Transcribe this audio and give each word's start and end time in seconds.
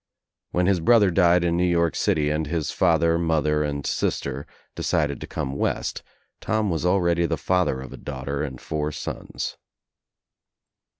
When 0.49 0.65
his 0.65 0.79
brother 0.79 1.11
died 1.11 1.43
in 1.43 1.55
New 1.55 1.63
York 1.69 1.95
City 1.95 2.31
and 2.31 2.47
his 2.47 2.71
father, 2.71 3.19
mother, 3.19 3.61
and 3.63 3.85
sister 3.85 4.47
decided 4.73 5.21
to 5.21 5.27
come 5.27 5.55
west 5.55 6.01
Tom 6.39 6.71
was 6.71 6.87
already 6.87 7.27
the 7.27 7.37
father 7.37 7.79
of 7.81 7.93
a 7.93 7.97
daughter 7.97 8.41
and 8.41 8.59
four 8.59 8.91
sons. 8.91 9.57